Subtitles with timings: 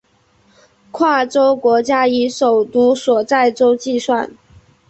[0.89, 4.31] 跨洲国家以首都所在洲计算。